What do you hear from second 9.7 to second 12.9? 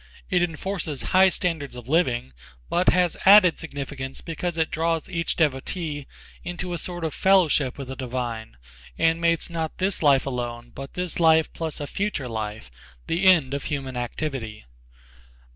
this life alone, but this life plus a future life,